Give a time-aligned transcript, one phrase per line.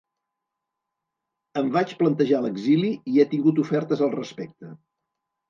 [1.61, 4.73] Em vaig plantejar l’exili i he tingut ofertes al respecte.